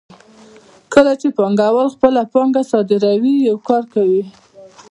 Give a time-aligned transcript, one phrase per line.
[0.93, 4.23] کله چې پانګوال خپله پانګه صادروي یو کار کوي